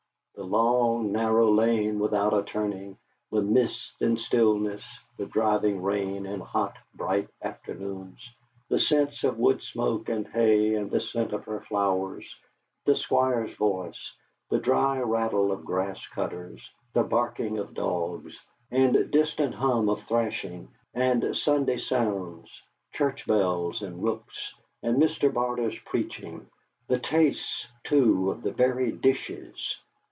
The 0.33 0.47
long 0.47 1.11
narrow 1.11 1.51
lane 1.51 1.99
without 1.99 2.33
a 2.33 2.41
turning, 2.41 2.97
the 3.29 3.43
mists 3.43 3.93
and 4.01 4.19
stillness, 4.19 4.81
the 5.15 5.27
driving 5.27 5.83
rain 5.83 6.25
and 6.25 6.41
hot 6.41 6.77
bright 6.95 7.29
afternoons; 7.43 8.17
the 8.67 8.79
scents 8.79 9.23
of 9.23 9.37
wood 9.37 9.61
smoke 9.61 10.09
and 10.09 10.27
hay 10.27 10.73
and 10.73 10.89
the 10.89 10.99
scent 10.99 11.31
of 11.33 11.45
her 11.45 11.59
flowers; 11.61 12.33
the 12.85 12.95
Squire's 12.95 13.53
voice, 13.53 14.13
the 14.49 14.57
dry 14.57 14.99
rattle 14.99 15.51
of 15.51 15.63
grass 15.63 16.07
cutters, 16.07 16.67
the 16.93 17.03
barking 17.03 17.59
of 17.59 17.75
dogs, 17.75 18.39
and 18.71 19.11
distant 19.11 19.53
hum 19.53 19.89
of 19.89 20.01
threshing; 20.05 20.69
and 20.95 21.37
Sunday 21.37 21.77
sounds 21.77 22.49
church 22.93 23.27
bells 23.27 23.83
and 23.83 24.03
rooks, 24.03 24.55
and 24.81 24.99
Mr. 24.99 25.31
Barter's 25.31 25.77
preaching; 25.85 26.49
the 26.87 26.97
tastes, 26.99 27.67
too, 27.83 28.31
of 28.31 28.41
the 28.41 28.51
very 28.51 28.91
dishes! 28.91 29.79